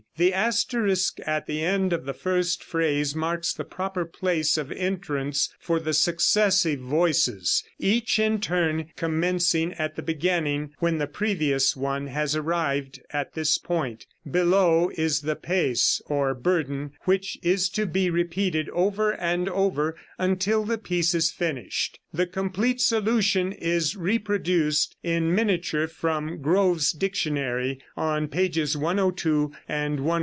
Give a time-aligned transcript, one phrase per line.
[0.17, 5.49] The asterisk at the end of the first phrase marks the proper place of entrance
[5.59, 12.05] for the successive voices, each in turn commencing at the beginning when the previous one
[12.05, 14.05] has arrived, at this point.
[14.29, 20.63] Below is the pes, or burden, which is to be repeated over and over until
[20.63, 21.97] the piece is finished.
[22.13, 30.11] The complete solution is reproduced in miniature from Grove's Dictionary, on pages 102 and 103.